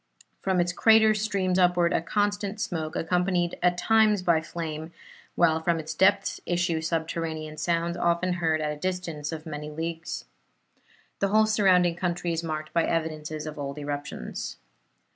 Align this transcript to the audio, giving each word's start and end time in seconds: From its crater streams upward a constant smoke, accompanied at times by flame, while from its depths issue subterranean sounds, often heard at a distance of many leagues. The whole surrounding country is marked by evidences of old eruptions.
From 0.41 0.59
its 0.59 0.73
crater 0.73 1.13
streams 1.13 1.59
upward 1.59 1.93
a 1.93 2.01
constant 2.01 2.59
smoke, 2.59 2.95
accompanied 2.95 3.59
at 3.61 3.77
times 3.77 4.23
by 4.23 4.41
flame, 4.41 4.91
while 5.35 5.59
from 5.59 5.77
its 5.79 5.93
depths 5.93 6.41
issue 6.43 6.81
subterranean 6.81 7.55
sounds, 7.55 7.95
often 7.95 8.33
heard 8.41 8.61
at 8.61 8.71
a 8.73 8.79
distance 8.81 9.31
of 9.31 9.45
many 9.45 9.69
leagues. 9.69 10.25
The 11.19 11.27
whole 11.27 11.45
surrounding 11.45 11.97
country 11.97 12.33
is 12.33 12.43
marked 12.43 12.73
by 12.73 12.85
evidences 12.85 13.45
of 13.45 13.59
old 13.59 13.77
eruptions. 13.77 14.57